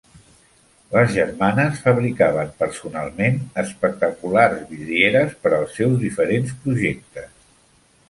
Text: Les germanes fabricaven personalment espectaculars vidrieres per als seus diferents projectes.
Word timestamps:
Les 0.95 1.11
germanes 1.17 1.81
fabricaven 1.83 2.49
personalment 2.63 3.39
espectaculars 3.67 4.67
vidrieres 4.75 5.41
per 5.45 5.57
als 5.61 5.81
seus 5.81 5.97
diferents 6.09 6.61
projectes. 6.67 7.35